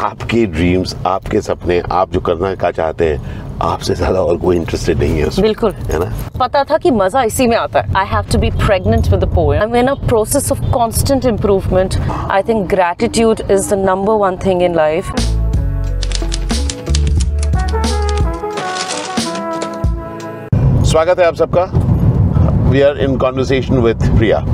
आपके 0.00 0.44
ड्रीम्स 0.46 0.94
आपके 1.06 1.40
सपने 1.40 1.80
आप 1.92 2.10
जो 2.12 2.20
करना 2.20 2.54
का 2.54 2.70
चाहते 2.70 3.08
हैं 3.08 3.58
आपसे 3.62 3.94
ज़्यादा 3.94 4.20
और 4.22 4.36
कोई 4.38 4.56
इंटरेस्टेड 4.56 4.98
नहीं 4.98 5.20
है 5.20 5.28
बिल्कुल। 5.42 5.72
है 5.90 5.98
ना? 5.98 6.12
पता 6.40 6.64
था 6.70 6.78
कि 6.78 6.90
मज़ा 6.90 7.22
इसी 7.22 7.46
में 7.46 7.56
आता 7.56 7.80
है। 7.80 7.94
I 7.98 8.06
have 8.06 8.24
to 8.32 8.38
be 8.38 8.50
pregnant 8.50 9.08
with 9.10 9.20
the 9.24 9.28
poem 9.34 9.74
I 9.74 9.80
in 9.80 9.86
a 9.86 9.94
process 10.08 10.50
of 10.52 10.60
constant 10.74 11.24
improvement 11.26 11.96
I 12.30 12.42
think 12.48 12.68
gratitude 12.70 13.40
is 13.50 13.74
the 13.74 13.78
number 13.78 14.12
one 14.24 14.36
thing 14.44 14.62
in 14.62 14.74
life 14.74 15.10
स्वागत 20.90 21.18
है 21.18 21.26
आप 21.26 21.34
सबका। 21.34 21.64
We 22.70 22.80
are 22.82 22.98
in 23.04 23.16
conversation 23.18 23.78
with 23.78 24.08
Priya 24.18 24.44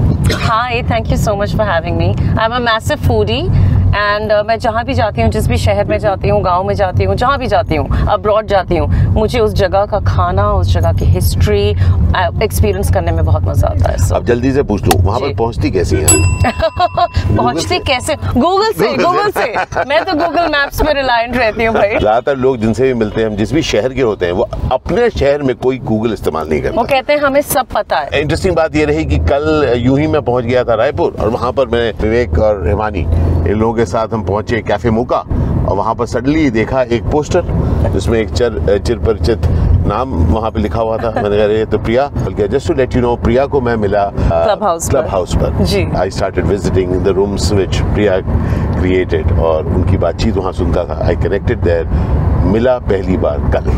Hi, 0.43 0.83
thank 0.89 1.11
you 1.11 1.17
so 1.21 1.33
much 1.39 1.53
for 1.59 1.65
having 1.67 1.97
me. 1.99 2.07
I'm 2.43 2.53
a 2.57 2.61
massive 2.67 3.01
foodie. 3.07 3.43
And 3.95 4.33
uh, 4.33 4.47
मैं 4.47 4.59
जहाँ 4.59 4.85
भी 4.85 4.95
जाती 4.95 5.23
हूँ 5.23 5.31
जिस 5.31 5.47
भी 5.49 5.57
शहर 5.59 5.85
में 5.85 5.99
जाती 5.99 6.29
हूँ 6.29 6.41
गाँव 6.43 6.65
में 6.65 6.75
जाती 6.75 7.05
हूँ 7.05 7.15
जहाँ 7.15 7.39
भी 7.39 7.47
जाती 7.47 7.77
हूँ 7.77 8.07
अब्रॉड 8.11 8.47
जाती 8.47 8.77
हूँ 8.77 8.89
मुझे 9.15 9.41
उस 9.41 9.53
जगह 9.55 9.85
का 9.87 10.01
खाना 10.05 10.51
उस 10.53 10.73
जगह 10.73 10.93
की 10.93 11.05
हिस्ट्री 11.05 11.61
एक्सपीरियंस 12.45 12.93
करने 12.95 13.13
में 13.13 13.25
बहुत 13.25 13.43
मज़ा 13.43 13.69
आता 13.69 13.91
है 13.91 13.97
so, 13.99 14.13
अब 14.13 14.25
जल्दी 14.27 14.53
से 14.53 14.63
पूछ 14.63 14.83
लो 14.85 14.99
वहाँ 14.99 15.21
पर। 15.21 15.35
पहुँचती 15.35 15.71
कैसी 15.71 15.97
हैं 15.97 17.37
पहुँचती 17.37 17.79
कैसे? 17.79 18.17
गूगल 18.37 18.73
से 18.79 18.93
गूगल 18.97 19.31
से। 19.31 19.85
मैं 19.89 20.05
तो 20.05 20.13
गूगल 20.15 20.49
मैप्स 20.53 20.83
पे 20.83 20.93
रिलायंट 20.93 21.37
रहती 21.37 21.65
हूँ 21.65 21.75
भाई. 21.75 21.99
ज़्यादातर 21.99 22.37
लोग 22.37 22.57
जिनसे 22.61 22.85
भी 22.85 22.95
मिलते 22.95 23.21
हैं 23.21 23.29
हम 23.29 23.37
जिस 23.37 23.53
भी 23.53 23.63
शहर 23.63 23.93
के 23.95 24.03
होते 24.03 24.27
हैं 24.27 24.33
वो 24.33 24.49
अपने 24.73 25.09
शहर 25.11 25.43
में 25.43 25.55
कोई 25.57 25.79
गूगल 25.91 26.13
इस्तेमाल 26.13 26.49
नहीं 26.49 26.63
करते। 26.63 26.77
वो 26.77 26.85
कहते 26.85 27.13
हैं 27.13 27.21
हमें 27.21 27.41
सब 27.43 27.67
पता 27.75 27.99
है. 27.99 28.21
इंटरेस्टिंग 28.21 28.57
बात 28.57 28.77
ये 28.77 28.85
रही 28.85 29.05
कि 29.05 29.19
कल 29.31 29.73
यूँ 29.77 29.99
ही 30.01 30.07
मैं 30.07 30.23
पहुँच 30.23 30.45
गया 30.45 30.65
था 30.65 30.75
रायपुर 30.75 31.17
और 31.21 31.29
वहाँ 31.29 31.53
पर 31.53 31.69
मैं 31.69 31.93
विवेक 32.03 32.39
और 32.39 32.67
हिमानी 32.69 33.07
इन 33.47 33.55
लोगों 33.59 33.75
के 33.75 33.85
साथ 33.87 34.09
हम 34.15 34.23
पहुँचे 34.27 34.61
कैफ़े 34.63 34.91
मोका 34.91 35.19
और 35.69 35.77
वहाँ 35.77 35.95
पर 35.95 36.07
सडनली 36.07 36.51
देखा 36.51 36.83
एक 36.83 37.05
पोस्टर 37.13 37.45
जिसमें 37.93 38.19
एक 38.19 38.31
चर 38.31 38.79
चिर 38.87 38.99
परिचित 38.99 39.47
नाम 39.87 40.11
वहाँ 40.33 40.51
पे 40.51 40.61
लिखा 40.61 40.81
हुआ 40.81 40.97
था। 40.99 41.11
मैंने 41.23 41.37
कह 41.37 41.47
रहे 41.47 41.65
तो 41.67 41.79
प्रिया। 41.79 42.07
बल्कि 42.17 42.49
just 42.49 42.69
to 42.69 42.75
let 42.75 42.95
you 42.97 43.01
know 43.03 43.15
Priya 43.25 43.47
को 43.47 43.61
मैं 43.61 43.77
मिला 43.77 44.05
क्लब 44.17 44.63
हाउस 44.63 44.89
क्लब 44.91 45.07
हाउस 45.09 45.35
पर। 45.37 45.97
I 45.99 46.11
started 46.11 46.45
visiting 46.47 46.93
the 47.05 47.09
rooms 47.17 47.53
which 47.53 47.81
Priya 47.95 48.17
created 48.83 49.33
और 49.39 49.67
उनकी 49.75 49.97
बातचीत 49.97 50.37
वहाँ 50.37 50.53
सुनता 50.53 50.85
था। 50.85 51.01
आई 51.07 51.17
कनेक्टेड 51.25 51.61
देयर 51.65 51.87
मिला 52.53 52.79
पहली 52.91 53.17
बार 53.25 53.51
कल। 53.55 53.71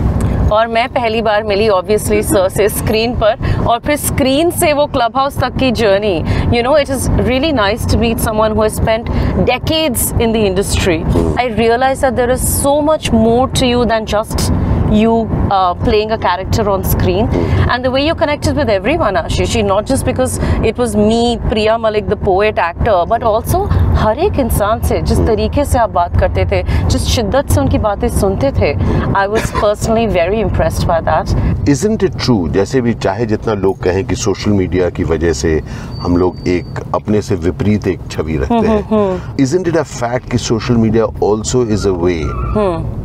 और 0.52 0.66
मैं 0.69 0.86
पहली 0.92 1.20
बार 1.22 1.42
मिली 1.44 1.69
ऑब्वियसली 1.69 2.22
सर 2.22 2.48
से 2.48 2.69
स्क्रीन 2.69 3.14
पर। 3.20 3.66
और 3.69 3.78
फिर 3.86 3.97
स्क्रीन 3.97 4.50
से 4.60 4.72
वो 4.72 4.86
क्लब 4.94 5.16
हाउस 5.16 5.38
तक 5.41 5.56
की 5.60 5.70
journey 5.80 6.16
you 6.56 6.62
know 6.62 6.77
it 6.78 6.91
is 6.91 7.10
really 7.10 7.52
nice 7.52 7.91
to 7.92 7.98
meet 7.98 8.19
someone 8.27 8.56
who 8.56 8.69
spent 8.69 9.10
decades 9.47 10.12
in 10.20 10.32
the 10.32 10.36
industry 10.36 11.02
I 11.41 11.48
realise 11.55 12.06
that 12.06 12.14
there 12.14 12.30
is 12.30 12.44
so 12.50 12.80
much 12.91 13.10
more 13.14 13.48
to 13.60 13.66
you 13.66 13.84
than 13.84 14.05
just 14.14 14.52
you 14.94 15.12
uh, 15.50 15.75
playing 15.78 16.10
a 16.14 16.16
character 16.22 16.64
on 16.70 16.82
screen. 16.88 17.28
Hmm. 17.28 17.70
And 17.75 17.86
the 17.86 17.91
way 17.94 18.02
you 18.06 18.14
connected 18.22 18.58
with 18.60 18.69
everyone 18.75 19.16
ashishi 19.20 19.62
not 19.69 19.88
just 19.91 20.06
because 20.08 20.34
it 20.70 20.82
was 20.82 20.94
me 20.98 21.22
priya 21.47 21.78
malik 21.84 22.10
the 22.10 22.19
poet 22.27 22.60
actor 22.66 22.98
but 23.12 23.25
also 23.30 23.62
हर 24.05 24.19
एक 24.19 24.38
इंसान 24.38 24.80
से 24.83 25.00
जिस 25.02 25.19
तरीके 25.19 25.64
से 25.64 25.78
आप 25.78 25.91
बात 25.91 26.19
करते 26.20 26.44
थे 26.47 26.62
जिस 26.88 27.02
शिद्दत 27.02 27.50
से 27.50 27.60
उनकी 27.60 27.78
बातें 27.78 28.08
सुनते 28.08 28.50
थे 28.52 28.72
I 29.19 29.27
was 29.27 29.52
personally 29.52 30.06
very 30.06 30.41
impressed 30.41 30.86
by 30.88 31.00
that 31.00 31.69
isn't 31.69 32.02
it 32.05 32.16
true 32.25 32.36
जैसे 32.48 32.80
भी 32.80 32.94
चाहे 32.94 33.27
जितना 33.27 33.55
लोग 33.55 33.82
कहें 33.82 34.05
कि 34.05 34.16
सोशल 34.16 34.50
मीडिया 34.50 34.91
की 34.91 35.05
वजह 35.05 35.32
से 35.32 35.60
हम 36.00 36.16
लोग 36.16 36.48
एक 36.48 36.80
अपने 36.94 37.22
से 37.22 37.34
विपरीत 37.34 37.86
एक 37.88 38.00
छवि 38.10 38.36
रखते 38.36 38.69
हैं। 38.69 39.36
इजंट 39.41 39.69
इट 39.69 39.77
अ 39.77 39.82
फैक्ट 39.82 40.30
कि 40.30 40.38
social 40.38 40.77
media 40.77 41.05
also 41.27 41.62
is 41.64 41.88
a 41.88 41.92
way 42.05 42.20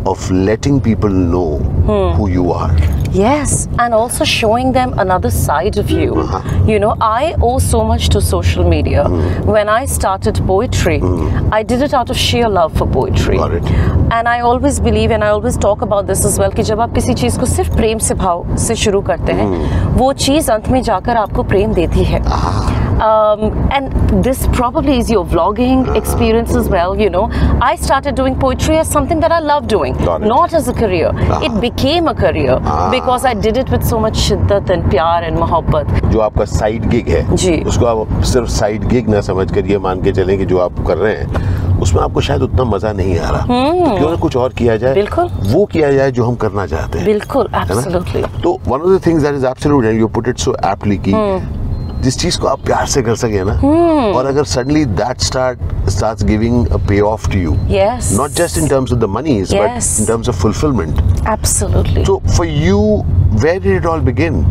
Of 0.08 0.30
letting 0.33 0.80
people 0.80 1.12
know 1.36 1.47
who 2.19 2.28
you 2.28 2.50
are 2.53 3.03
Yes, 3.14 3.69
and 3.78 3.94
also 3.94 4.25
showing 4.25 4.70
them 4.72 4.92
another 4.98 5.30
side 5.30 5.77
of 5.83 5.91
you. 5.97 6.14
You 6.70 6.79
know, 6.85 6.96
I 7.01 7.35
owe 7.48 7.58
so 7.58 7.83
much 7.90 8.08
to 8.14 8.20
social 8.20 8.64
media. 8.73 9.05
When 9.51 9.68
I 9.68 9.85
started 9.92 10.40
poetry, 10.48 10.96
I 11.58 11.62
did 11.62 11.85
it 11.86 11.95
out 11.95 12.11
of 12.11 12.18
sheer 12.23 12.48
love 12.48 12.74
for 12.80 12.89
poetry. 12.96 13.36
Got 13.36 13.55
it. 13.61 13.70
And 14.18 14.33
I 14.33 14.40
always 14.40 14.80
believe, 14.80 15.14
and 15.18 15.23
I 15.23 15.29
always 15.29 15.57
talk 15.67 15.86
about 15.89 16.11
this 16.11 16.24
as 16.30 16.40
well, 16.42 16.55
कि 16.57 16.62
जब 16.73 16.80
आप 16.80 16.95
किसी 16.95 17.14
चीज़ 17.23 17.39
को 17.40 17.46
सिर्फ 17.46 17.77
प्रेम 17.77 17.98
से 18.08 18.14
भाव 18.24 18.57
से 18.67 18.74
शुरू 18.85 19.01
करते 19.11 19.33
हैं 19.42 19.95
वो 19.98 20.12
चीज़ 20.27 20.51
अंत 20.52 20.68
में 20.68 20.83
जाकर 20.83 21.17
आपको 21.17 21.42
प्रेम 21.55 21.74
देती 21.74 22.05
है 22.05 22.23
um, 23.01 23.45
and 23.70 24.24
this 24.24 24.46
probably 24.58 24.98
is 24.98 25.11
your 25.11 25.24
vlogging 25.27 25.83
experience 26.01 26.55
as 26.55 26.68
well 26.68 26.96
you 27.05 27.11
know 27.11 27.24
i 27.61 27.74
started 27.77 28.14
doing 28.14 28.39
poetry 28.45 28.77
as 28.83 28.90
something 28.96 29.20
that 29.20 29.33
i 29.33 29.40
love 29.40 29.67
doing 29.74 29.95
Got 30.05 30.23
it. 30.23 30.29
not 30.29 30.55
as 30.55 30.68
a 30.68 30.74
career 30.74 31.11
it 31.48 31.61
became 31.61 32.08
a 32.08 32.14
career 32.14 32.58
because 32.96 33.24
i 33.24 33.35
did 33.35 33.57
it 33.64 33.70
with 33.77 33.85
so 33.92 34.01
much 34.07 34.18
shiddat 34.29 34.70
and 34.77 34.89
pyar 34.95 35.17
and 35.30 35.42
mohabbat 35.45 35.92
जो 36.12 36.20
आपका 36.20 36.45
side 36.45 36.89
gig 36.90 37.08
है 37.08 37.36
जी। 37.36 37.55
उसको 37.73 37.86
आप 37.86 38.23
सिर्फ 38.33 38.48
side 38.58 38.85
gig 38.89 39.08
ना 39.14 39.20
समझ 39.29 39.51
कर 39.55 39.67
ये 39.70 39.79
मान 39.89 40.02
के 40.02 40.12
चलें 40.12 40.36
कि 40.39 40.45
जो 40.52 40.58
आप 40.67 40.85
कर 40.89 40.96
रहे 40.98 41.14
हैं 41.17 41.79
उसमें 41.85 42.01
आपको 42.02 42.20
शायद 42.27 42.42
उतना 42.42 42.64
मजा 42.64 42.92
नहीं 42.92 43.18
आ 43.18 43.30
रहा 43.30 43.45
क्यों 43.48 44.11
ना 44.11 44.17
कुछ 44.23 44.36
और 44.36 44.52
किया 44.58 44.77
जाए 44.85 44.95
बिल्कुल। 44.95 45.29
वो 45.52 45.64
किया 45.73 45.92
जाए 45.92 46.11
जो 46.18 46.24
हम 46.24 46.35
करना 46.45 46.67
चाहते 46.67 46.98
हैं 46.98 47.07
bilkul 47.07 47.52
है 47.55 47.64
ना? 47.68 47.74
absolutely 47.74 48.42
तो 48.42 48.58
one 48.68 48.80
of 48.80 48.89
the 48.98 49.01
things 49.07 49.23
that 49.23 49.35
is 49.35 49.45
absolute 49.45 49.85
and 49.85 50.01
you 50.01 50.08
put 50.18 50.29
it 50.29 50.39
so 50.39 50.55
aptly 50.64 50.96
कि 51.08 51.12
जिस 52.02 52.17
चीज़ 52.20 52.39
को 52.39 52.48
आप 52.48 52.65
प्यार 52.65 52.86
से 52.87 53.02
कर 53.02 53.15
सके 53.15 53.43
ना 53.43 53.54
hmm. 53.54 54.15
और 54.15 54.26
अगर 54.26 54.43
suddenly 54.45 54.83
that 54.98 55.21
start 55.21 55.89
start 55.89 56.23
giving 56.26 56.67
pay 56.87 56.99
off 57.02 57.30
to 57.32 57.39
you 57.39 57.55
not 58.17 58.32
just 58.32 58.58
in 58.58 58.67
terms 58.67 58.92
of 58.93 58.99
the 58.99 59.10
money 59.10 59.42
but 59.43 59.80
in 59.99 60.05
terms 60.05 60.30
of 60.30 60.42
fulfilment 60.42 61.27
absolutely 61.30 62.05
so 62.05 62.21
for 62.27 62.48
you 62.48 62.80
where 63.43 63.60
did 63.60 63.76
it 63.76 63.86
all 63.86 63.99
begin 64.02 64.43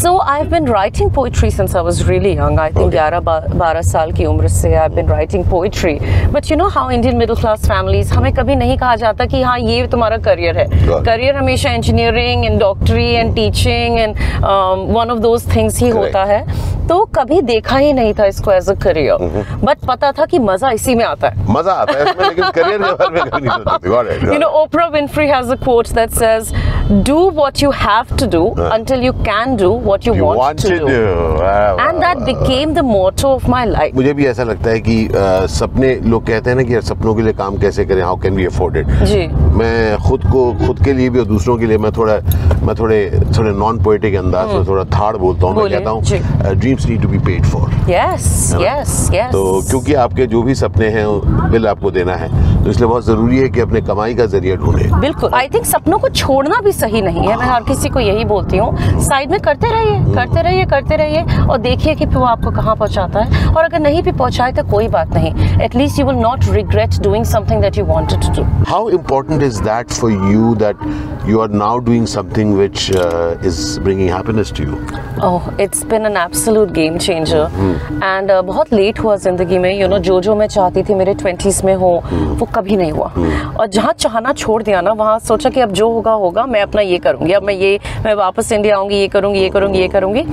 So 0.00 0.18
I've 0.20 0.48
been 0.48 0.64
writing 0.64 1.10
poetry 1.10 1.50
since 1.50 1.74
I 1.74 1.80
was 1.82 2.04
really 2.08 2.32
young. 2.34 2.58
I 2.58 2.68
think 2.72 2.86
Okay. 2.86 2.96
11 2.98 3.20
बा- 3.24 3.48
12 3.62 3.82
साल 3.86 4.12
की 4.12 4.24
उम्र 4.26 4.48
से 4.48 4.70
I've 4.82 4.94
been 4.94 5.08
writing 5.12 5.44
poetry. 5.44 5.92
But 6.36 6.48
you 6.50 6.56
know 6.60 6.68
how 6.76 6.84
Indian 6.90 7.18
middle 7.22 7.36
class 7.36 7.66
families 7.72 8.12
हमें 8.12 8.32
कभी 8.34 8.56
नहीं 8.56 8.76
कहा 8.78 8.94
जाता 9.02 9.26
कि 9.32 9.42
हाँ 9.42 9.58
ये 9.58 9.86
तुम्हारा 9.94 10.16
करियर 10.28 10.58
है. 10.58 10.66
करियर 11.04 11.36
हमेशा 11.36 11.72
इंजीनियरिंग 11.72 12.44
एंड 12.44 12.58
डॉक्टरी 12.60 13.08
and 13.10 13.34
teaching 13.34 13.98
and 13.98 14.14
one 14.96 15.10
of 15.10 15.18
those 15.28 15.54
things 15.56 15.78
ही. 15.82 15.88
होता 15.90 16.24
है 16.32 16.44
तो 16.88 17.04
कभी 17.16 17.40
देखा 17.48 17.76
ही 17.78 17.92
नहीं 17.92 18.14
था 18.18 18.24
इसको 18.26 18.52
एज 18.52 18.68
अ 18.70 18.74
करियर 18.82 19.58
बट 19.64 19.84
पता 19.88 20.10
था 20.12 20.24
कि 20.30 20.38
मज़ा 20.48 20.70
इसी 20.80 20.94
में 20.94 21.04
आता 21.04 21.28
है 21.28 21.52
मज़ा 21.52 21.72
आता 21.72 21.98
है 21.98 22.04
इसमें 22.10 22.28
लेकिन 22.28 22.50
करियर 22.54 22.82
के 22.82 22.92
बारे 22.92 23.10
में 23.10 23.22
कभी 23.30 23.40
नहीं 23.40 23.50
सोचते 23.50 23.88
Got 23.90 24.06
it, 24.06 24.24
got 24.24 24.32
You 24.32 24.38
know, 24.40 24.48
it. 24.48 24.62
"Do 26.90 27.16
what 27.34 27.60
you 27.62 27.70
have 27.80 28.08
to 28.20 28.26
do 28.26 28.38
until 28.76 29.02
you 29.06 29.12
can 29.26 29.52
do 29.56 29.68
what 29.88 30.06
you, 30.06 30.14
You 30.14 30.24
want, 30.28 30.38
want 30.38 30.62
to, 30.62 30.70
to 30.70 30.78
do." 30.78 30.86
do. 30.86 31.42
And 31.86 32.02
that 32.04 32.22
became 32.28 32.72
the 32.78 32.82
motto 32.88 33.28
of 33.34 33.46
my 33.52 33.60
life. 33.72 33.94
मुझे 33.96 34.12
भी 34.20 34.26
ऐसा 34.26 34.44
लगता 34.44 34.70
है 34.70 34.80
कि 34.88 34.96
अ, 35.06 35.46
सपने 35.56 35.94
लोग 36.14 36.26
कहते 36.26 36.50
हैं 36.50 36.56
ना 36.56 36.62
कि 36.70 36.80
सपनों 36.88 37.14
के 37.14 37.22
लिए 37.22 37.32
काम 37.42 37.56
कैसे 37.58 37.84
करें 37.84 38.02
how 38.02 38.16
can 38.22 38.34
we 38.36 38.44
afford 38.46 38.76
it 38.76 38.86
जी। 39.12 39.26
मैं 39.60 39.96
खुद 40.08 40.24
को 40.32 40.42
खुद 40.66 40.82
के 40.84 40.92
लिए 40.92 41.10
भी 41.10 41.18
और 41.18 41.26
दूसरों 41.26 41.56
के 41.58 41.66
लिए 41.66 41.78
मैं 41.86 41.92
थोड़ा 41.96 42.14
मैं 42.66 42.74
थोड़े 42.78 42.98
थोड़े 43.38 43.50
नॉन 43.58 43.78
पोएटिक 43.84 44.14
अंदाज 44.24 44.52
में 44.54 44.66
थोड़ा 44.66 44.84
थाड़ 44.98 45.16
बोलता 45.16 45.46
हूँ 45.46 45.56
मैं 45.62 45.70
कहता 45.72 45.90
हूँ 45.90 46.56
dreams 46.60 46.86
need 46.88 47.02
to 47.02 47.08
be 47.08 47.18
paid 47.30 47.46
for 47.52 47.68
yes 47.90 48.26
yes 48.64 48.90
yes 49.14 49.32
तो 49.32 49.44
क्योंकि 49.70 49.94
आपके 50.06 50.26
जो 50.34 50.42
भी 50.42 50.54
सपने 50.54 50.88
हैं 50.98 51.06
बिल 51.52 51.66
आपको 51.68 51.90
देना 51.90 52.14
है 52.16 52.28
तो 52.64 52.70
इसलिए 52.70 52.88
बहुत 52.88 53.04
ज़रूरी 53.04 53.38
है 53.38 53.48
कि 53.48 53.60
अपने 53.60 53.80
कमाई 53.80 54.14
का 54.14 54.24
ज़रिया 54.32 54.56
ढूंढे। 54.56 54.88
बिल्कुल। 55.00 55.30
आई 55.34 55.48
थिंक 55.54 55.64
सपनों 55.66 55.98
को 55.98 56.08
छोड़ना 56.08 56.60
भी 56.64 56.72
सही 56.80 57.00
नहीं 57.02 57.26
है। 57.28 57.36
मैं 57.36 57.46
हर 57.46 57.64
किसी 57.64 57.88
को 57.88 58.00
यही 58.00 58.24
बोलती 58.24 58.56
हूँ 58.56 59.00
साइड 59.00 59.30
में 59.30 59.38
करते 59.40 59.70
रहिए 59.70 60.14
करते 60.14 60.42
रहिए 60.42 60.64
करते 60.66 60.96
रहिए 60.96 61.46
और 61.46 61.58
देखिए 61.60 61.94
कि 61.94 62.06
वो 62.06 62.24
आपको 62.26 62.50
कहाँ 62.50 62.76
पहुँचाता 62.76 63.20
है। 63.20 63.46
और 63.46 63.64
अगर 63.64 63.80
नहीं 63.80 64.02
भी 64.02 64.12
पहुँचाए 64.12 64.52
तो 64.52 64.64
कोई 64.70 64.88
बात 64.88 65.14
नहीं। 65.14 65.60
At least 65.62 65.98
you 65.98 66.06
will 66.06 66.16
not 66.16 66.44
regret 66.50 66.98
doing 67.02 67.24
something 67.26 67.62
that 67.62 67.78
you 67.78 67.84
wanted 67.86 68.26
to 68.26 68.32
do 68.34 68.48
how 68.68 68.88
important 68.90 69.42
is 69.42 69.62
that 69.62 69.90
for 69.90 70.12
you 70.32 70.54
that 70.60 70.80
you 71.26 71.40
are 71.40 71.48
now 71.48 71.78
doing 71.78 72.06
something 72.06 72.56
which 72.56 72.90
uh, 72.92 73.48
is 73.50 73.78
bringing 73.78 74.08
happiness 74.08 74.50
to 74.58 74.64
you? 74.64 74.78
Oh 75.24 75.48
it's 75.62 75.84
been 75.86 76.06
an 76.06 76.16
absolute 76.16 76.70
game 76.72 76.96
changer 76.98 77.50
and 78.04 78.30
बहुत 78.46 78.72
late 78.72 79.00
हुआ 79.00 79.16
ज़िंदगी 79.16 79.58
में. 79.58 79.72
You 79.80 79.88
no 79.88 79.98
जो 79.98 80.20
जो 80.20 80.34
मैं 80.36 80.46
चाहती 80.48 80.82
थी 80.82 80.94
मेरे 80.94 81.14
ट्वेंटीज 81.22 81.60
में 81.64 81.74
हो 81.74 81.90
वो 82.38 82.46
कभी 82.54 82.76
नहीं 82.76 82.92
हुआ. 82.92 83.12
और 83.60 83.66
जहाँ 83.66 83.92
चाहना 83.98 84.32
छोड़ 84.32 84.62
दिया 84.62 84.80
ना 84.80 84.92
वहाँ 84.92 85.18
सोचा 85.18 85.50
कि 85.50 85.60
अब 85.60 85.72
जो 85.72 85.90
होगा 85.90 86.12
होगा 86.24 86.46
मैं 86.46 86.62
अपना 86.62 86.82
ये 86.82 86.98
करूँगी. 86.98 87.32
अब 87.32 87.42
मैं 87.42 87.54
ये 87.54 87.78
मैं 88.04 88.14
वापस 88.14 88.52
इंडिया 88.52 88.76
आऊँगी 88.76 88.96
ये 88.96 89.08
करूँगी 89.08 89.40
ये 89.40 89.48
करूँगी 89.50 89.78
ये 89.80 89.88
करूँगी. 89.88 90.24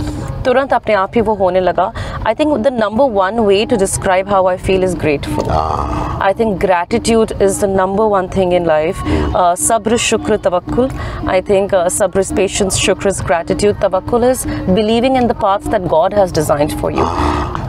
तुरंत 0.45 0.74
अपने 0.74 0.94
आप 0.95 1.12
ही 1.16 1.22
वो 1.22 1.34
होने 1.36 1.60
लगा. 1.60 1.92
I 2.26 2.34
think 2.38 2.56
the 2.58 2.72
number 2.78 3.10
one 3.20 3.38
way 3.46 3.64
to 3.70 3.76
describe 3.76 4.28
how 4.32 4.49
I 4.49 4.56
feel 4.69 4.84
is 4.84 4.96
grateful 5.04 5.50
I 6.25 6.32
think 6.38 6.58
gratitude 6.62 7.32
is 7.44 7.56
the 7.60 7.69
number 7.69 8.04
one 8.10 8.26
thing 8.34 8.52
in 8.56 8.66
life. 8.66 8.99
Uh, 9.12 9.54
sabr, 9.62 9.96
shukr, 10.02 10.37
tawakkul. 10.44 10.93
I 11.32 11.38
think 11.49 11.72
uh, 11.78 11.81
sabr 11.94 12.22
is 12.22 12.31
patience, 12.40 12.78
shukr 12.82 13.08
is 13.12 13.19
gratitude, 13.31 13.81
tawakkul 13.84 14.26
is 14.28 14.44
believing 14.76 15.16
in 15.22 15.26
the 15.32 15.37
path 15.40 15.66
that 15.72 15.88
God 15.94 16.16
has 16.20 16.37
designed 16.38 16.76
for 16.82 16.93
you. 16.99 17.08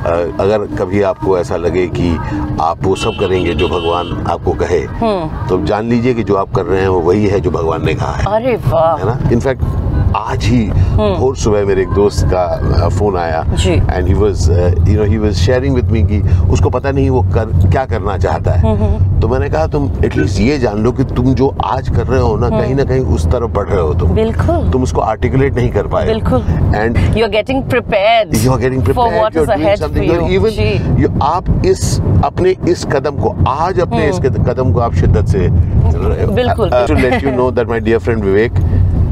अ, 0.04 0.14
अगर 0.44 0.66
कभी 0.80 1.02
आपको 1.14 1.38
ऐसा 1.40 1.58
लगे 1.66 1.86
कि 1.98 2.10
आप 2.62 2.84
वो 2.86 2.96
सब 3.06 3.18
करेंगे 3.20 3.54
जो 3.64 3.68
भगवान 3.70 4.14
आपको 4.32 4.54
कहे 4.62 4.80
तो 5.50 5.62
जान 5.66 5.90
लीजिए 5.90 6.14
कि 6.14 6.24
जो 6.32 6.36
आप 6.44 6.54
कर 6.56 6.66
रहे 6.66 6.82
हैं 6.82 6.88
वो 6.88 7.00
वही 7.10 7.28
है 7.34 7.40
जो 7.48 7.52
भगवान 7.52 7.86
ने 7.86 7.94
कहा 8.02 8.12
है 8.16 8.26
अरे 8.36 8.56
वाह 8.70 8.96
है 9.00 9.06
ना 9.06 9.18
इनफैक्ट 9.34 9.62
आज 10.19 10.45
ही 10.45 10.65
भोर 10.97 11.37
सुबह 11.37 11.65
मेरे 11.67 11.83
एक 11.83 11.89
दोस्त 11.95 12.27
का 12.33 12.89
फ़ोन 12.89 13.17
आया 13.19 13.41
and 13.67 14.07
he 14.07 14.15
was 14.15 14.49
you 14.89 14.97
know 14.97 15.05
he 15.11 15.19
was 15.19 15.35
sharing 15.37 15.75
with 15.75 15.91
me 15.91 16.03
कि 16.11 16.21
उसको 16.53 16.71
पता 16.71 16.91
नहीं 16.91 17.11
वो 17.11 17.23
कर 17.35 17.53
क्या 17.71 17.85
करना 17.93 18.17
चाहता 18.19 18.53
है 18.53 18.77
तो 19.21 19.29
मैंने 19.29 19.49
कहा 19.51 19.67
तुम 19.67 19.91
एटलीस्ट 20.05 20.41
ये 20.41 20.59
जान 20.59 20.83
लो 20.85 20.93
कि 20.93 21.05
तुम 21.15 21.33
जो 21.35 21.49
आज 21.65 21.89
कर 21.97 22.07
रहे 22.07 22.21
हो 22.21 22.37
ना 22.37 22.49
कहीं 22.51 22.75
ना 22.75 22.85
कहीं 22.85 23.01
उस 23.17 23.27
तरफ़ 23.33 23.53
बढ़ 23.53 23.69
रहे 23.69 23.81
हो 23.81 23.95
तुम 24.01 24.15
बिल्कुल 24.15 24.71
तुम 24.73 24.83
उसको 24.83 25.01
आर्टिकुलेट 25.01 25.55
नहीं 25.57 25.71
कर 25.71 25.87
पाए 25.95 26.07
बिल्कुल। 26.07 26.43
And 26.75 26.99
You're 27.19 27.31
getting 27.31 27.63
prepared. 27.71 28.35
you 28.43 28.53
are 28.53 28.59
getting 28.59 28.83
for 28.83 28.93
prepared 28.93 29.21
what 29.21 29.35
you're 29.35 29.45
is 29.45 29.49
doing 29.51 29.65
ahead 29.65 29.79
for 29.79 29.85
something 29.85 30.05
you. 30.05 30.19
you're 30.19 30.29
even 30.39 30.57
जी। 30.59 31.03
you, 31.03 31.11
आप 31.23 31.67
इस 31.67 32.01
अपने 32.25 32.55
इस 32.69 32.85
कदम 32.93 33.17
को 33.23 33.35
आज 33.49 33.81
अपने 33.81 34.09
इस 34.09 34.19
कदम 34.49 34.73
को 34.73 34.81
आप 34.81 34.95
शिद्दत 34.95 35.27
से 35.29 35.49
बिल्कुल। 36.35 36.71
to 36.89 37.01
let 37.03 37.23
you 37.23 37.35
know 37.39 37.51
that 37.59 37.73
my 37.73 37.81
dear 37.89 38.01
friend 38.01 38.29
Vivek 38.29 38.61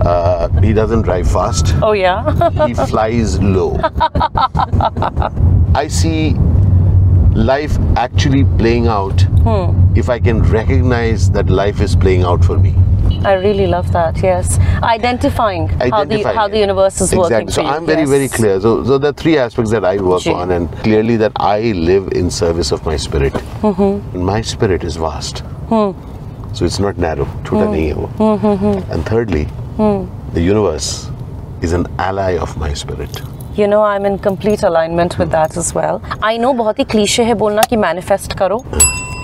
Uh, 0.07 0.49
he 0.61 0.73
doesn't 0.73 1.03
drive 1.03 1.29
fast. 1.29 1.75
Oh, 1.83 1.93
yeah? 1.93 2.67
he 2.69 2.75
flies 2.75 3.41
low. 3.41 3.77
I 5.75 5.89
see 5.89 6.35
life 7.35 7.77
actually 7.97 8.45
playing 8.57 8.87
out 8.87 9.21
hmm. 9.23 9.97
if 9.97 10.09
I 10.09 10.21
can 10.21 10.43
recognize 10.43 11.29
that 11.33 11.51
life 11.51 11.81
is 11.81 11.97
playing 11.97 12.23
out 12.23 12.45
for 12.45 12.57
me. 12.57 12.75
I 13.25 13.35
really 13.35 13.67
love 13.67 13.91
that. 13.93 14.23
Yes, 14.23 14.59
identifying, 14.83 15.71
identifying 15.83 15.91
how 15.91 16.05
the 16.05 16.39
how 16.39 16.49
the 16.49 16.59
universe 16.59 17.01
is 17.01 17.13
exactly. 17.13 17.19
working. 17.19 17.49
Exactly. 17.49 17.71
So 17.71 17.77
I'm 17.77 17.87
very 17.87 18.05
very 18.05 18.29
clear. 18.29 18.61
So 18.61 18.85
so 18.85 18.99
there 18.99 19.11
are 19.11 19.13
three 19.13 19.39
aspects 19.39 19.71
that 19.73 19.85
I 19.85 19.97
work 19.97 20.23
Gee. 20.23 20.33
on, 20.33 20.51
and 20.53 20.71
clearly 20.79 21.17
that 21.17 21.33
I 21.37 21.73
live 21.73 22.09
in 22.13 22.31
service 22.31 22.73
of 22.73 22.85
my 22.87 22.97
spirit. 22.97 23.33
Mm-hmm. 23.33 24.19
My 24.19 24.41
spirit 24.41 24.85
is 24.85 24.97
vast. 24.97 25.41
Hmm. 25.71 25.93
So 26.55 26.65
it's 26.65 26.79
not 26.79 26.97
narrow. 26.99 27.27
Mm-hmm. 27.45 28.93
And 28.93 29.05
thirdly, 29.05 29.49
Hmm. 29.77 30.07
the 30.35 30.41
universe 30.41 31.11
is 31.63 31.73
an 31.73 31.87
ally 31.99 32.37
of 32.39 32.57
my 32.57 32.73
spirit. 32.75 33.21
You 33.57 33.67
know, 33.67 33.83
I'm 33.83 34.07
in 34.07 34.19
complete 34.19 34.63
alignment 34.63 35.19
with 35.19 35.31
that 35.31 35.57
as 35.57 35.75
well. 35.75 36.01
I 36.23 36.37
know 36.39 36.53
बहुत 36.55 36.79
ही 36.79 36.85
cliché 36.85 37.25
है 37.25 37.35
बोलना 37.43 37.63
कि 37.71 37.77
manifest 37.77 38.33
करो 38.39 38.59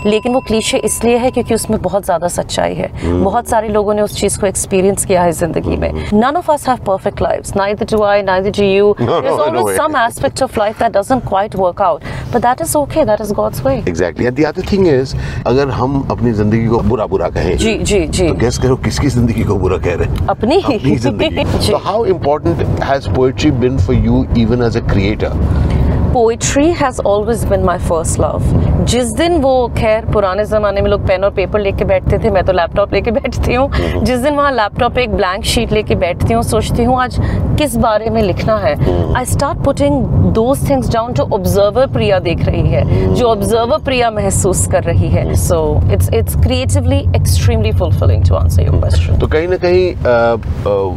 लेकिन 0.06 0.34
वो 0.34 0.40
cliché 0.46 0.78
इसलिए 0.84 1.16
है 1.18 1.30
क्योंकि 1.30 1.54
उसमें 1.54 1.80
बहुत 1.82 2.04
ज़्यादा 2.04 2.28
सच्चाई 2.28 2.74
है। 2.74 2.90
हम्म। 3.02 3.24
बहुत 3.24 3.48
सारे 3.48 3.68
लोगों 3.68 3.94
ने 3.94 4.02
उस 4.02 4.16
चीज़ 4.16 4.38
को 4.40 4.46
एक्सपीरियंस 4.46 5.04
किया 5.04 5.22
है 5.22 5.32
ज़िंदगी 5.32 5.76
में। 5.76 5.92
None 6.14 6.36
of 6.36 6.50
us 6.52 6.68
have 6.68 6.78
perfect 6.86 7.22
lives 7.22 7.56
neither 7.56 7.86
do 7.92 8.02
I 8.04 8.22
neither 8.22 8.50
do 8.58 8.64
you 8.64 8.94
there 9.00 9.26
is 9.26 9.40
always 9.40 9.76
some 9.76 9.96
aspect 9.98 10.42
of 10.42 10.58
life 10.58 10.82
that 10.82 10.96
doesn't 10.96 11.28
quite 11.28 11.56
work 11.56 11.82
out 11.82 12.04
but 12.34 12.40
that 12.42 12.60
is 12.60 12.76
okay 12.78 13.04
that 13.04 13.20
is 13.20 13.32
God's 13.34 13.64
way 13.66 13.74
exactly 13.78 14.30
the 14.30 14.44
other 14.46 14.72
thing 14.72 14.86
is 14.88 15.14
अगर 15.46 15.68
हम 15.80 16.00
अपनी 16.10 16.32
ज़िंदगी 16.32 16.66
को 16.66 16.80
बुरा 16.82 17.06
बुरा 17.06 17.28
कहें 17.30 17.56
जी 17.56 17.74
जी 17.74 18.06
जी। 18.06 18.28
तो 18.28 18.34
guess 18.36 18.58
करो 18.58 18.76
किसकी 18.84 19.08
ज़िंदगी 19.08 19.44
को 19.44 19.56
बुरा 19.56 19.78
कह 19.78 19.94
रहे 19.94 20.08
हैं? 20.08 20.26
अपनी 20.28 20.60
ही। 20.66 20.96
ज़िंदगी। 20.96 21.44
So 21.60 21.76
how 21.84 22.04
important 22.06 22.82
has 22.82 23.08
poetry 23.14 23.50
been 23.62 23.78
for 23.78 23.96
you 23.96 24.24
even 24.38 24.62
as 24.62 24.76
a 24.76 24.80
creator 24.92 25.71
poetry 26.12 26.66
has 26.72 27.00
always 27.06 27.44
been 27.44 27.62
my 27.64 27.78
first 27.78 28.20
love 28.20 28.84
जिस 28.84 29.12
दिन 29.12 29.36
वो 29.42 29.52
खैर 29.78 30.04
पुराने 30.12 30.44
जमाने 30.44 30.80
में 30.80 30.88
लोग 30.90 31.06
पेन 31.06 31.24
और 31.24 31.30
पेपर 31.30 31.60
लेके 31.60 31.84
बैठते 31.84 32.18
थे 32.18 32.30
मैं 32.30 32.44
तो 32.44 32.52
लैपटॉप 32.52 32.92
लेके 32.94 33.10
बैठती 33.18 33.54
हूँ। 33.54 33.70
जिस 34.04 34.18
दिन 34.18 34.34
वहाँ 34.36 34.52
लैपटॉप 34.52 34.94
पे 34.94 35.02
एक 35.02 35.14
ब्लैंक 35.16 35.44
शीट 35.44 35.72
लेके 35.72 35.94
बैठती 35.94 36.34
हूँ 36.34 36.42
सोचती 36.42 36.84
हूँ 36.84 37.00
आज 37.02 37.16
किस 37.58 37.76
बारे 37.76 38.10
में 38.10 38.22
लिखना 38.22 38.56
है? 38.58 38.74
I 39.16 39.24
start 39.24 39.64
putting 39.64 40.21
those 40.32 40.68
things 40.68 40.88
down 40.92 41.12
जो 41.12 41.24
ऑब्जर्वर 41.34 41.86
प्रिया 41.92 42.18
देख 42.20 42.44
रही 42.44 42.68
है 42.68 43.14
जो 43.14 43.26
ऑब्जर्वर 43.28 43.78
प्रिया 43.84 44.10
महसूस 44.10 44.66
कर 44.72 44.82
रही 44.84 45.08
है। 45.08 45.34
So 45.36 45.58
it's 45.92 46.08
it's 46.14 46.36
creatively 46.36 46.98
extremely 47.16 47.72
fulfilling 47.78 48.24
to 48.28 48.34
answer 48.34 48.62
your 48.62 48.78
question 48.78 49.18
तो 49.18 49.26
कहीं 49.28 49.48
ना 49.48 49.56
कहीं 49.64 49.94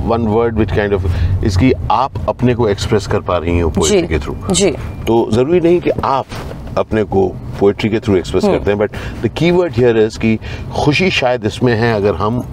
one 0.09 0.27
word 0.27 0.57
which 0.57 0.71
kind 0.71 0.93
of 0.93 1.45
इसकी 1.45 1.71
आप 1.91 2.25
अपने 2.29 2.55
को 2.55 2.67
एक्सप्रेस 2.69 3.07
कर 3.07 3.19
पा 3.21 3.37
रही 3.37 3.59
हो 3.59 3.69
पोएट्री 3.71 4.07
के 4.07 4.19
थ्रू 4.19 4.35
जी। 4.51 4.71
तो 5.07 5.27
ज़रूरी 5.31 5.59
नहीं 5.59 5.79
कि 5.79 5.89
आप 6.05 6.25
अपने 6.77 7.03
को 7.05 7.27
पोएट्री 7.59 7.89
के 7.89 7.99
थ्रू 7.99 8.15
एक्सप्रेस 8.17 8.43
करते 8.43 8.71
हैं 8.71 8.79
but 8.79 8.91
the 9.23 9.27
key 9.37 9.51
word 9.51 9.73
here 9.73 9.97
is 9.97 10.19
कि 10.19 10.37
खुशी 10.75 11.09
शायद 11.11 11.45
इसमें 11.45 11.73
है 11.75 11.93
अगर 11.95 12.15
हम 12.15 12.43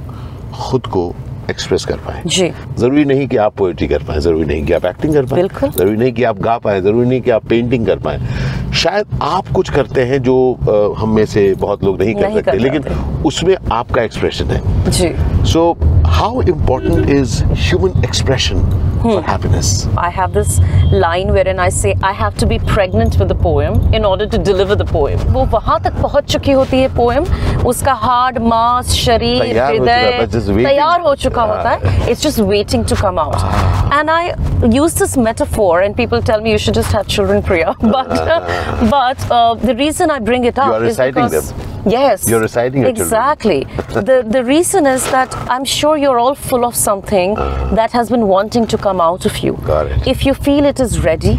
खुद 0.61 0.87
को 0.87 1.13
एक्सप्रेस 1.51 1.85
कर 1.85 1.97
पाए। 1.97 2.23
जी। 2.27 2.51
ज़रूरी 2.79 3.05
नहीं 3.05 3.27
कि 3.29 3.37
आप 3.37 3.55
पोएट्री 3.57 3.89
कर 3.89 4.03
पाए 4.03 4.21
ज़रूरी 4.21 4.45
नहीं 4.45 4.65
कि 4.67 4.73
आप 4.73 4.85
एक्टिंग 4.87 5.15
कर 5.15 5.27
पाए। 5.27 5.71
ज़रूरी 5.71 5.97
नहीं 5.97 6.13
कि 6.13 6.25
आप 6.25 6.41
गा 6.41 6.57
पाए 6.59 6.81
ज़रूरी 6.81 7.09
नहीं 7.09 7.21
कि 7.21 7.31
आप 7.31 7.45
पेंटिंग 7.45 7.87
कर 7.87 7.99
पाए। 7.99 8.21
शायद 8.75 9.19
आप 9.23 9.49
कुछ 9.49 9.71
करते 9.71 10.05
हैं 10.05 10.23
जो 10.23 10.95
हम 10.99 11.15
में 11.15 11.25
से 11.27 11.53
बहुत 11.55 11.85
लोग 11.85 12.01
नहीं 12.03 12.15
कर 12.15 12.21
नहीं 12.21 12.35
सकते 12.35 12.51
कर 12.51 12.59
लेकिन। 12.59 13.23
उसमें 13.27 13.57
आपका 13.73 14.03
एक्सप्रेशन 14.03 14.45
है। 14.45 14.91
जी। 14.91 15.15
So, 15.50 15.62
how 16.06 16.40
important 16.52 17.10
is 17.10 17.34
human 17.66 18.04
expression 18.04 18.64
for 19.02 19.22
happiness? 19.28 19.70
I 20.06 20.10
have 20.10 20.34
this 20.38 20.60
line 21.04 21.32
wherein 21.36 21.60
I 21.66 21.70
say 21.70 21.94
I 22.10 22.12
have 22.22 22.36
to 22.42 22.46
be 22.46 22.58
pregnant 22.72 23.18
with 23.20 23.30
the 23.30 23.38
poem 23.44 23.78
in 24.00 24.04
order 24.10 24.28
to 24.34 24.38
deliver 24.50 24.76
the 24.82 24.88
poem. 24.92 25.20
वो 25.36 25.46
वहां 25.54 25.78
तक 25.86 26.02
पहुंच 26.02 26.32
चुकी 26.34 26.52
होती 26.60 26.82
है 26.82 26.88
पोएम 26.96 27.26
उसका 27.74 27.94
hard 28.04 28.38
mass 28.48 28.92
शरीर 29.06 29.42
तैयार 29.44 29.72
हो 29.72 29.86
चुका 29.86 29.94
है, 29.94 30.12
हृदय 30.12 30.26
बस 30.26 30.34
just 30.36 30.50
waiting. 30.50 30.68
तैयार 30.68 31.02
हो 31.02 31.16
चुका 31.24 31.44
होता 31.54 31.70
है 31.70 32.10
it's 32.12 32.24
just 32.28 32.40
waiting 32.52 32.86
to 32.90 32.96
come 33.02 33.20
out 33.20 33.94
and 33.94 34.10
I 34.10 34.32
use 34.78 34.94
this 35.00 35.16
metaphor 35.30 35.74
and 35.86 35.96
people 36.02 36.22
tell 36.32 36.42
me 36.46 36.52
you 36.54 36.60
should 36.66 36.78
just 36.82 36.94
have 36.98 37.08
children 37.16 37.42
priya 37.50 37.74
but 37.82 38.14
but 38.94 39.26
uh, 39.38 39.54
the 39.66 39.76
reason 39.82 40.14
i 40.18 40.20
bring 40.30 40.48
it 40.52 40.62
up 40.64 40.74
are 40.78 40.84
is 40.84 40.88
reciting 40.90 41.28
because 41.28 41.52
them. 41.52 41.61
yes 41.86 42.28
You're 42.30 42.42
reciting 42.42 42.82
your 42.84 42.92
children. 42.92 43.08
exactly 43.08 43.60
the 44.10 44.18
the 44.36 44.44
reason 44.44 44.86
is 44.94 45.10
that 45.12 45.36
i'm 45.56 45.66
sure 45.74 45.96
you're 46.04 46.20
all 46.24 46.36
full 46.50 46.66
of 46.70 46.76
something 46.76 47.36
that 47.82 47.92
has 48.00 48.10
been 48.16 48.26
wanting 48.28 48.68
to 48.76 48.78
come 48.88 49.00
out 49.10 49.26
of 49.32 49.38
you 49.46 49.54
Uh-huh. 49.58 49.68
Got 49.74 49.92
it. 49.98 50.08
if 50.16 50.26
you 50.30 50.34
feel 50.48 50.66
it 50.74 50.80
is 50.88 50.98
ready 51.10 51.36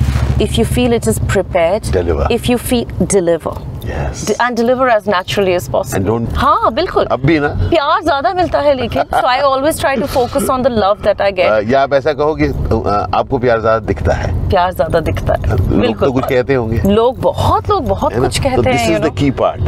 if 0.46 0.56
you 0.58 0.64
feel 0.76 0.92
it 1.00 1.06
is 1.12 1.18
prepared 1.34 1.82
Deliver. 1.98 2.26
if 2.30 2.48
you 2.54 2.58
feel 2.70 2.86
deliver 3.18 3.56
Yes. 3.88 4.22
D- 4.28 4.34
and 4.44 4.54
deliver 4.60 4.86
as 4.94 5.06
naturally 5.12 5.52
as 5.58 5.66
possible 5.74 5.96
And 5.98 6.06
don't- 6.08 6.34
हाँ 6.40 6.72
बिल्कुल 6.78 7.04
अब 7.16 7.20
भी 7.26 7.38
ना 7.40 7.48
प्यार 7.70 8.02
ज्यादा 8.04 8.32
मिलता 8.40 8.60
है 8.66 8.74
लेकिन 8.80 9.02
so 9.12 9.22
I 9.34 9.36
always 9.50 9.78
try 9.84 9.92
to 10.02 10.08
focus 10.16 10.48
on 10.56 10.66
the 10.66 10.72
love 10.74 11.00
that 11.06 11.22
I 11.26 11.30
a, 11.30 11.36
get 11.38 11.70
या 11.70 11.82
आप 11.82 11.92
ऐसा 12.00 12.12
कहो 12.20 12.34
कि 12.40 12.46
अ, 12.48 13.06
आपको 13.20 13.38
प्यार 13.46 13.60
ज्यादा 13.60 13.78
दिखता 13.92 14.14
है 14.22 14.32
प्यार 14.48 14.72
ज्यादा 14.80 15.00
दिखता 15.08 15.34
है 15.38 15.48
लोग 15.50 15.58
तो 15.68 15.78
बिल्कुल 15.80 16.10
कुछ 16.18 16.24
कहते 16.28 16.54
होंगे 16.54 16.80
लोग 16.86 17.20
बहुत 17.20 17.70
लोग 17.70 17.86
बहुत 17.88 18.12
है 18.12 18.20
ना 18.20 18.26
कुछ 18.26 18.38
तो 18.38 18.48
कहते 18.48 18.70
दिस 18.70 18.80
हैं 18.80 18.88
इज 18.90 18.96
you 18.96 19.02
द 19.02 19.08
know. 19.08 19.18
की 19.20 19.30
पार्ट 19.42 19.62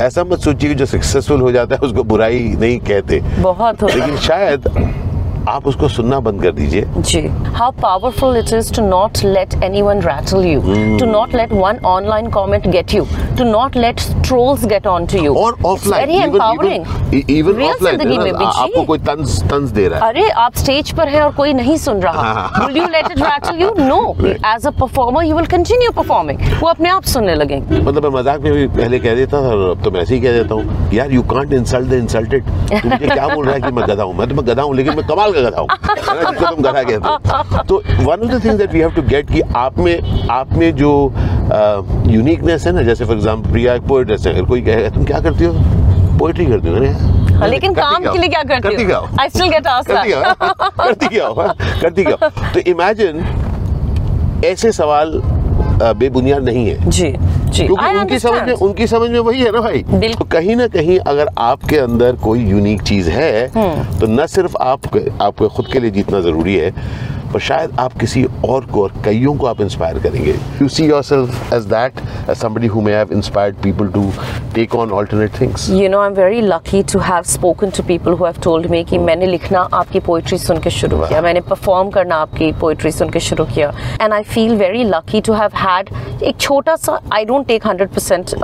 ऐसा 0.00 0.24
मत 0.24 0.38
सोचिए 0.38 0.68
कि 0.68 0.74
जो 0.74 0.86
सक्सेसफुल 0.86 1.40
हो 1.40 1.52
जाता 1.52 1.74
है 1.74 1.80
उसको 1.80 2.02
बुराई 2.04 2.38
नहीं 2.60 2.78
कहते। 2.80 3.20
बहुत 3.38 3.82
होता 3.82 3.94
लेकिन 3.94 4.16
शायद 4.16 4.68
आप 5.50 5.66
उसको 5.66 5.88
सुनना 5.88 6.18
बंद 6.20 6.42
कर 6.42 6.52
दीजिए। 6.52 6.84
जी। 6.98 7.20
How 7.54 7.70
powerful 7.82 8.36
it 8.36 8.52
is 8.54 8.72
to 8.74 8.82
not 8.86 9.18
let 9.24 9.54
anyone 9.82 10.00
rattle 10.02 10.44
you 10.46 10.60
to 10.98 11.06
not 11.06 11.34
let 11.34 11.52
one 11.52 11.78
online 11.86 12.30
comment 12.30 12.66
get 12.68 12.94
you 12.94 13.04
to 13.38 13.44
not 13.44 13.76
let 13.76 14.00
trolls 14.26 14.64
get 14.66 14.86
on 14.86 15.06
to 15.12 15.18
you 15.24 15.34
और 15.34 15.52
आपको 18.62 18.82
कोई 18.84 18.98
तंज 19.00 19.42
तंज 19.50 19.70
दे 19.70 19.86
रहा 19.88 19.98
है। 19.98 20.08
अरे 20.08 20.28
आप 20.44 20.54
स्टेज 20.56 20.92
पर 20.96 21.08
है 21.08 21.22
और 21.22 21.32
कोई 21.34 21.52
नहीं 21.52 21.76
सुन 21.78 22.00
रहा। 22.02 22.22
Will 22.58 22.76
you 22.76 22.86
let 22.86 23.10
it 23.10 23.18
rattle 23.20 23.60
you 23.62 23.74
no 23.78 24.00
as 24.24 24.66
a 24.66 24.70
performer 24.80 25.24
you 25.24 25.36
will 25.36 25.46
continue 25.56 25.90
performing 25.92 26.38
वो 26.62 26.68
अपने 26.68 26.88
आप 26.90 27.04
सुनने 27.12 27.34
लगे 27.34 27.60
मतलब 27.70 28.02
मैं 28.04 28.10
मज़ाक 28.20 28.40
में 28.40 28.52
भी 28.52 28.66
पहले 28.78 28.98
कह 28.98 29.14
देता 29.14 29.42
था 29.42 29.52
अब 29.70 29.82
तो 29.84 29.90
मैं 29.90 30.00
ऐसे 30.00 30.14
ही 30.14 30.20
कह 30.20 30.32
देता 30.32 30.54
हूँ 30.54 30.92
यार 30.94 31.12
यू 31.12 31.22
कांट 31.32 31.52
इंसल्ट 31.52 31.92
इंसल्टेड 31.92 32.44
क्या 32.70 33.26
बोल 33.28 33.44
रहा 33.44 33.54
है 33.54 33.60
कि 33.60 33.70
मैं 33.72 33.84
गधा 33.88 34.02
हूँ? 34.02 34.14
मैं 34.16 34.28
तो 34.28 34.34
मैं 34.34 34.46
गधा 34.46 34.62
हूँ 34.62 34.74
लेकिन 34.76 34.96
मैं 34.96 35.06
कमाल 35.06 35.32
का 35.40 35.48
गधा 35.48 35.60
हूँ 35.60 35.68
है 35.70 36.30
जिसको 36.30 36.46
तुम 36.46 36.62
गधा 36.62 36.82
कहते 36.82 37.08
हो? 37.08 37.62
तो 37.68 37.82
one 38.04 38.20
of 38.20 38.30
the 38.30 38.44
things 38.44 38.58
that 38.58 38.72
we 38.72 38.80
have 38.80 38.90
to 38.90 39.02
get 39.02 39.30
कि 39.30 39.40
आप 39.56 39.78
में 39.78 40.28
आप 40.30 40.52
में 40.52 40.74
जो 40.76 40.90
यूनिकनेस 42.06 42.66
है 42.66 42.72
ना 42.72 42.82
जैसे 42.82 43.04
फॉर 43.04 43.16
एग्जांपल 43.16 43.50
प्रिया 43.50 43.74
एक 43.74 43.82
पोएट 43.82 44.10
है 44.10 44.16
अगर 44.32 44.44
कोई 44.44 44.60
कहेगा 44.62 44.88
तुम 44.88 45.04
क्या 45.04 45.20
करती 45.20 45.44
हो? 45.44 45.52
पोएट्री 46.18 46.46
करती 46.46 46.68
हो 46.68 47.38
हाँ, 47.38 47.48
लेकिन 47.48 47.74
काम 47.74 48.02
के 48.12 48.18
लिए 48.18 48.28
क्या 48.28 48.42
करती 48.42 48.82
हो? 48.84 49.00
I 49.20 49.28
still 49.34 49.52
get 49.52 49.66
asked 49.66 49.86
करती 49.88 50.08
क्या 50.08 50.18
हो? 50.28 50.34
करती 50.82 51.06
क्या 51.08 51.26
हो? 51.26 51.34
करती 51.82 52.04
क्या 52.04 52.28
तो 52.54 52.60
इमेजिन 52.70 53.22
ऐसे 54.44 54.72
सवाल 54.72 55.20
बेबुनियाद 55.82 56.44
नहीं 56.44 56.66
है। 56.68 56.90
जी। 56.90 57.14
क्योंकि 57.56 57.98
उनकी 57.98 58.18
समझ 58.18 58.42
में 58.42 58.52
उनकी 58.52 58.86
समझ 58.86 59.10
में 59.10 59.18
वही 59.18 59.40
है 59.40 59.50
ना 59.52 59.60
भाई। 59.60 59.82
तो 60.14 60.24
कहीं 60.24 60.56
ना 60.56 60.66
कहीं 60.66 60.98
अगर 60.98 61.28
आपके 61.38 61.78
अंदर 61.78 62.16
कोई 62.16 62.44
यूनिक 62.44 62.82
चीज़ 62.82 63.10
है 63.10 63.46
हम्म। 63.56 63.98
तो 64.00 64.06
न 64.06 64.26
सिर्फ़ 64.26 64.56
आप 64.60 64.96
आपको 65.22 65.48
खुद 65.48 65.66
के 65.72 65.80
लिए 65.80 65.90
जीतना 65.90 66.20
ज़रूरी 66.20 66.56
है 66.56 66.72
पर 67.32 67.40
शायद 67.40 67.78
आप 67.80 67.92
किसी 68.00 68.24
और 68.48 68.64
को 68.72 68.82
और 68.82 68.92
कईयों 69.04 69.34
को 69.36 69.46
आप 69.46 69.60
इंस्पायर 69.60 69.98
करेंगे। 70.02 70.34
You 70.62 70.68
see 70.68 70.86
yourself 71.02 71.52
as 71.54 71.64
that 71.66 72.00
as 72.30 72.36
somebody 72.36 72.66
who 72.66 72.80
may 72.80 72.94
have 72.94 73.12
inspired 73.12 73.56
people 73.62 73.88
to 73.88 74.10
take 74.54 74.74
on 74.74 74.90
alternate 74.92 75.40
things 75.40 75.68
You 75.70 75.88
know, 75.90 76.00
I'm 76.00 76.14
very 76.14 76.40
lucky 76.42 76.82
to 76.92 76.98
have 77.00 77.26
spoken 77.28 77.70
to 77.76 77.82
people 77.84 78.16
who 78.16 78.24
have 78.24 78.40
told 78.46 78.68
me 78.70 78.82
कि 78.84 78.98
मैंने 78.98 79.26
लिखना 79.26 79.60
आपकी 79.74 80.00
poetry 80.06 80.38
सुन 80.38 80.58
के 80.60 80.70
शुरू 80.70 80.98
किया। 80.98 81.20
मैंने 81.22 81.40
perform 81.48 81.90
करना 81.90 82.16
आपकी 82.16 82.52
पोइट्री 82.60 82.90
सुन 82.92 83.10
के 83.10 83.20
शुरू 83.20 83.44
किया। 83.44 83.72
And 84.02 84.12
I 84.12 84.22
feel 84.24 84.54
very 84.56 84.84
lucky 84.84 85.20
to 85.20 85.32
have 85.32 85.56
had 85.56 85.90
एक 86.22 86.36
छोटा 86.40 86.76
सा 86.76 86.98
I 87.14 87.24
don't 87.24 87.46
take 87.46 87.66
hundred 87.66 87.88
percent 87.90 88.34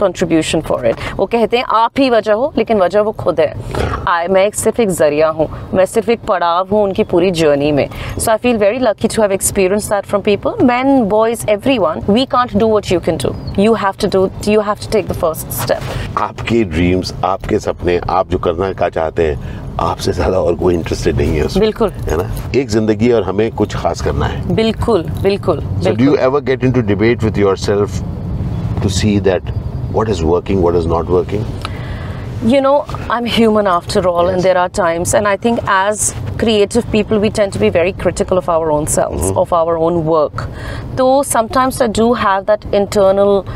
contribution 0.00 0.60
for 0.60 0.86
it 0.86 0.96
वो 1.16 1.26
कहते 1.26 1.56
हैं 1.56 1.64
आप 1.76 1.98
ही 1.98 2.10
वजह 2.10 2.32
हो 2.32 2.52
लेकिन 2.58 2.80
वजह 2.80 3.00
वो 3.00 3.12
खुद 3.20 3.40
है। 3.40 3.54
I, 4.08 4.28
मैं 4.30 4.44
एक 4.46 4.54
सिर्फ़ 4.54 4.80
एक 4.80 4.88
ज़रिया 4.90 5.28
हूँ। 5.28 5.48
मैं 5.74 5.84
सिर्फ़ 5.86 6.10
एक 6.10 6.20
पड़ाव 6.28 6.68
हूँ 6.70 6.82
उनकी 6.84 7.04
पूरी 7.10 7.30
जर्नी 7.30 7.70
में। 7.72 7.88
So 8.18 8.30
I 8.30 8.36
feel 8.42 8.56
very 8.58 8.78
lucky 8.78 9.08
to 9.08 9.22
have 9.22 9.32
experience 9.32 9.88
that 9.90 10.06
from 10.06 10.22
people 10.22 10.64
man 10.66 11.02
boys 11.08 11.44
everyone 11.78 12.00
we 12.10 12.24
can't 12.32 12.56
do 12.56 12.68
what 12.76 12.92
you 12.92 13.00
can 13.00 13.16
do 13.24 13.34
you 13.62 13.74
have 13.84 13.94
to 14.02 14.08
do 14.08 14.28
you 14.52 14.60
have 14.60 14.76
to 14.82 14.90
take 14.92 15.08
the 15.08 15.12
first 15.12 15.50
step 15.62 16.18
आपके 16.22 16.62
dreams 16.64 17.14
आपके 17.24 17.58
सपने 17.58 18.00
आप 18.10 18.30
जो 18.30 18.38
करना 18.46 18.72
का 18.82 18.88
चाहते 18.88 19.26
हैं 19.30 19.60
आपसे 19.80 20.12
ज़्यादा 20.12 20.40
और 20.40 20.54
कोई 20.56 20.74
इंटरेस्टेड 20.74 21.16
नहीं 21.16 21.36
है 21.38 21.46
बिल्कुल। 21.60 21.90
है 22.08 22.16
ना? 22.16 22.30
एक 22.56 22.68
ज़िंदगी 22.70 23.12
और 23.12 23.22
हमें 23.22 23.50
कुछ 23.56 23.76
खास 23.76 24.00
करना 24.02 24.26
है। 24.26 24.54
बिल्कुल 24.54 25.02
बिल्कुल 25.22 25.60
you 25.60 25.84
बिल्कुल। 25.84 26.18
ever 26.28 26.40
get 26.50 26.64
into 26.68 26.82
debate 26.92 27.28
with 27.28 27.38
yourself 27.44 28.00
to 28.82 28.90
see 29.00 29.18
that 29.28 29.52
what 29.96 30.08
is 30.12 30.22
working, 30.24 30.60
what 30.66 30.76
is 30.76 30.86
not 30.92 31.10
working? 31.18 31.42
You 32.44 32.60
know 32.60 32.84
i'm 33.08 33.24
human 33.24 33.68
after 33.68 34.08
all 34.08 34.28
and 34.28 34.42
there 34.42 34.58
are 34.58 34.68
times 34.68 35.14
and 35.14 35.28
i 35.28 35.36
think 35.36 35.60
as 35.64 36.12
creative 36.38 36.84
people 36.90 37.20
we 37.20 37.30
tend 37.30 37.52
to 37.52 37.58
be 37.60 37.68
very 37.70 37.92
critical 37.92 38.36
of 38.36 38.48
our 38.48 38.72
own 38.72 38.84
selves 38.84 39.22
mm-hmm. 39.22 39.38
of 39.38 39.52
our 39.52 39.76
own 39.76 40.04
work. 40.04 40.48
Though 40.96 41.22
sometimes 41.22 41.80
i 41.80 41.86
do 41.86 42.14
have 42.14 42.46
that 42.46 42.64
internal 42.74 43.46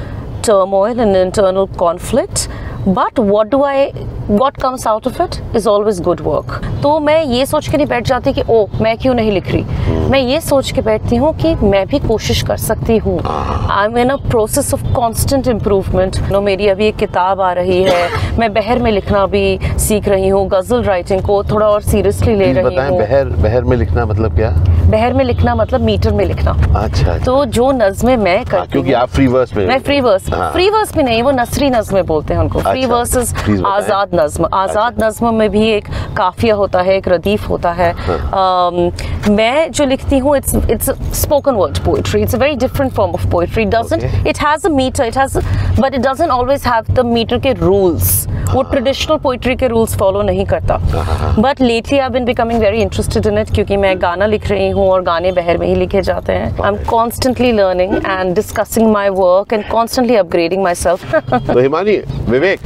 turmoil 0.43 1.01
and 1.01 1.17
internal 1.17 1.67
conflict 1.67 2.49
but 2.89 3.19
what 3.19 3.51
do 3.51 3.63
I 3.65 3.91
what 4.31 4.57
comes 4.61 4.85
out 4.87 5.07
of 5.07 5.19
it 5.21 5.37
is 5.59 5.67
always 5.67 5.99
good 6.07 6.21
work. 6.27 6.53
तो 6.83 6.99
मैं 7.01 7.23
ये 7.25 7.47
सोच 7.47 7.69
के 7.69 7.77
नहीं 7.77 7.87
बैठ 7.87 8.07
जाती 8.07 8.33
कि 8.33 8.43
ओ 8.51 8.67
मैं 8.83 8.97
क्यों 8.99 9.15
नहीं 9.15 9.31
लिख 9.33 9.51
रही? 9.53 10.09
मैं 10.11 10.19
ये 10.19 10.41
सोच 10.41 10.71
के 10.73 10.83
बैठती 10.83 11.17
हूँ 11.17 11.33
कि 11.37 11.55
मैं 11.55 11.87
भी 11.87 11.99
कोशिश 11.99 12.43
कर 12.43 12.57
सकती 12.57 12.97
हूँ। 12.97 13.19
I 13.25 13.85
am 13.85 13.99
in 13.99 14.09
a 14.09 14.17
process 14.31 14.73
of 14.75 14.83
constant 14.95 15.49
improvement 15.49 16.17
no 16.33 16.41
मेरी 16.41 16.69
अभी 16.69 16.87
एक 16.87 16.97
किताब 16.97 17.41
आ 17.41 17.53
रही 17.53 17.83
है। 17.83 18.37
मैं 18.39 18.53
बहर 18.55 18.79
में 18.79 18.91
लिखना 18.93 19.25
भी 19.27 19.59
सीख 19.79 20.09
रही 20.09 20.29
हूँ। 20.29 20.47
गज़ल 20.49 20.83
राइटिंग 20.83 21.23
को 21.23 21.43
थोड़ा 21.45 21.67
और 21.67 21.83
सीरियसली 21.83 22.37
ले 22.37 22.53
रही 22.53 22.77
हूँ। 22.77 22.99
बहर 22.99 23.29
बहर 23.43 23.65
में 23.65 23.77
लिखना 23.77 24.07
मतलब 24.07 24.35
क्या? 24.37 24.51
बहर 24.91 25.13
में 25.13 25.25
लिखना 25.25 25.55
मतलब 25.55 25.81
मीटर 25.81 26.13
में 26.13 26.25
लिखना। 26.25 26.51
अच्छा 26.51 27.13
अच्छा। 27.13 27.25
तो 27.25 27.45
जो 27.47 27.71
नज़में 27.73 28.17
मैं 28.17 28.37
हाँ, 28.37 28.45
करती 28.45 28.73
क्योंकि 28.73 28.93
आप 28.93 29.09
फ्री 29.09 29.27
वर्स 29.27 29.55
में 29.57 29.67
मैं 29.67 29.79
फ्री 29.79 30.01
वर्स। 30.01 30.31
फ्री 30.31 30.69
वर्स 30.71 30.95
भी 30.97 31.03
नहीं 31.03 31.23
वो 31.23 31.31
नसरी 31.31 31.71
नज़में 31.71 32.05
बोलते 32.07 32.35
हैं 32.35 32.41
उनको। 32.41 32.61
अच्छा, 32.85 32.95
वर्सेस 32.95 33.35
आज़ाद 33.67 34.15
नज़्म 34.15 34.49
आज़ाद 34.55 35.03
नज़्म 35.03 35.35
में 35.35 35.49
भी 35.51 35.67
एक 35.71 35.89
काफिया 36.17 36.55
होता 36.55 36.81
है 36.81 36.97
एक 36.97 37.09
रदीफ 37.09 37.49
होता 37.49 37.73
है। 37.73 37.93
हाँ। 37.99 38.71
मैं 39.31 39.71
जो 39.73 39.85
लिखती 39.87 40.19
हूँ 40.19 40.37
it's 40.37 40.55
it's 40.71 40.91
spoken 41.21 41.55
word 41.55 41.79
poetry 41.85 42.23
it's 42.23 42.35
a 42.35 42.39
very 42.39 42.57
different 42.57 42.93
form 42.93 43.13
of 43.13 43.27
poetry 43.31 43.65
doesn't. 43.67 44.27
It 44.27 44.39
has 44.41 44.67
a 44.67 44.71
meter 44.71 45.05
it 45.05 45.19
has 45.19 45.39
but 45.81 45.95
it 45.95 46.01
doesn't 46.01 46.31
always 46.31 46.67
have 46.67 46.95
the 46.95 47.07
meter 47.07 47.39
के 47.39 47.53
रूल्स 47.55 48.27
वो 48.27 48.63
हाँ। 48.63 48.71
ट्रेडिशनल 48.71 49.17
पोइट्री 49.19 49.55
के 49.57 49.69
रूल्स 49.69 49.97
फॉलो 49.99 50.23
नहीं 50.23 50.45
करता। 50.47 50.77
But 51.39 51.61
lately 51.61 51.99
I 51.99 52.09
been 52.09 52.25
becoming 52.25 52.61
very 52.61 52.81
interested 52.83 53.27
in 53.27 53.39
it 53.39 53.51
क्योंकि 53.55 53.77
मैं 53.77 53.95
गाना 54.03 54.27
लिख 54.27 54.49
रही 54.51 54.69
हूँ 54.71 54.89
और 54.89 55.03
गाने 55.03 55.33
बहर 55.33 55.59
में 55.59 55.67
ही 55.67 55.75
लिखे 55.75 56.03
जाते 56.03 56.33
हैं। 56.33 56.51
I 56.55 56.69
am 56.69 56.77
constantly 56.91 57.53
learning 57.53 57.95
and 57.97 58.35
discussing 58.35 58.91
my 58.93 59.09
work 59.11 59.53
and 59.53 59.69
constantly 59.71 60.17
upgrading 60.17 60.63
myself 60.77 61.15
तो 61.33 61.59
हिमानी 61.61 61.97
विवेक 62.29 62.66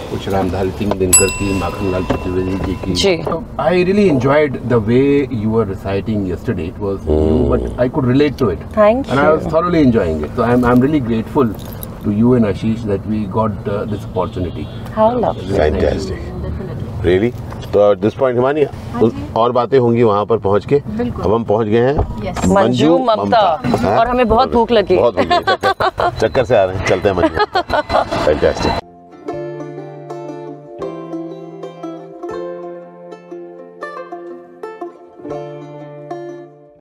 कुछ 0.11 0.27
रामधाल 0.29 0.69
सिंह 0.79 0.93
दिनकर 0.99 1.27
की 1.37 1.53
माखन 1.59 1.91
लाल 1.91 2.03
चतुर्वेदी 2.05 2.55
जी 2.65 3.13
की। 3.15 3.21
I 3.59 3.83
really 3.83 4.07
enjoyed 4.09 4.57
the 4.69 4.81
way 4.87 4.99
you 5.33 5.59
are 5.59 5.67
reciting 5.67 6.29
yesterday 6.31 6.63
it 6.63 6.79
was 6.79 6.97
but 7.51 7.79
I 7.81 7.89
could 7.97 8.07
relate 8.07 8.37
to 8.39 8.49
it 8.51 8.59
thank 8.77 9.07
you 9.07 9.13
and 9.13 9.19
I 9.19 9.27
was 9.27 9.53
thoroughly 9.53 9.81
enjoying 9.81 10.23
it 10.25 10.35
so 10.35 10.43
I 10.43 10.53
am 10.53 10.65
I 10.65 10.71
am 10.71 10.81
really 10.83 10.99
grateful 10.99 11.55
to 12.03 12.11
you 12.11 12.35
and 12.35 12.45
Ashish 12.47 12.79
that 12.91 13.07
we 13.07 13.23
got 13.37 13.69
this 13.69 14.05
opportunity 14.05 14.67
how 14.95 15.19
lovely 15.19 15.57
fantastic 15.57 17.03
really 17.05 17.31
तो 17.73 17.91
at 17.91 17.99
this 17.99 18.13
point 18.13 18.37
Himani 18.37 18.65
और 19.41 19.51
बातें 19.51 19.77
होंगी 19.79 20.03
वहाँ 20.03 20.25
पर 20.25 20.37
पहुँच 20.37 20.65
के? 20.65 20.75
अब 20.75 21.33
हम 21.33 21.43
पहुँच 21.43 21.67
गए 21.67 21.81
हैं 21.87 22.53
मंजू 22.53 22.97
ममता 22.97 23.41
और 23.99 24.07
हमें 24.07 24.23
हाँ? 24.23 24.35
बहुत 24.35 24.51
भूख 24.53 24.71
लगी। 24.71 24.95
चक्कर 26.19 26.43
से 26.43 26.57
आ 26.57 26.63
रहे 26.63 26.75
हैं 26.77 26.85
चलते 26.85 27.09
हैं 27.09 27.15
मंजू। 27.17 27.45
फैंटास्टिक 28.25 28.90